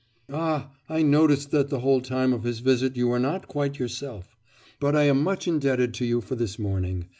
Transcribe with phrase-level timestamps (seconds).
[0.33, 4.35] 'Ah, I noticed that the whole time of his visit you were not quite yourself....
[4.79, 7.05] But I am much indebted to you for this morning.